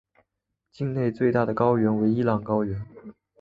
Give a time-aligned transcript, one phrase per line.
[0.71, 2.83] 境内最大的高原为伊朗高原。